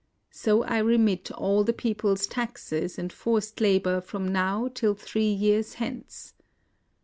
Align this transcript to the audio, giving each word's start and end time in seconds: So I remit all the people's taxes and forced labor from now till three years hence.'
So 0.31 0.63
I 0.63 0.79
remit 0.79 1.29
all 1.29 1.63
the 1.63 1.73
people's 1.73 2.25
taxes 2.25 2.97
and 2.97 3.13
forced 3.13 3.61
labor 3.61 4.01
from 4.01 4.27
now 4.27 4.67
till 4.73 4.95
three 4.95 5.31
years 5.31 5.75
hence.' 5.75 6.33